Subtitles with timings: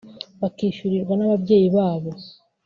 [0.41, 2.11] bakishyurirwa n’ababyeyi babo